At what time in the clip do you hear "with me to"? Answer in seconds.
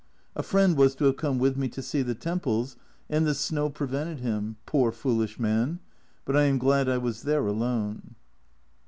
1.37-1.81